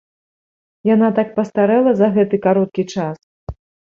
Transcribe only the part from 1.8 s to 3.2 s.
за гэты кароткі час!